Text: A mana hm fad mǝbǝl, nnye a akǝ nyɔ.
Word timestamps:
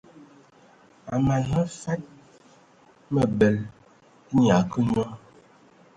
A 1.11 1.15
mana 1.25 1.49
hm 1.49 1.65
fad 1.81 2.01
mǝbǝl, 3.13 3.55
nnye 4.31 4.51
a 4.55 4.57
akǝ 4.59 4.79
nyɔ. 4.89 5.05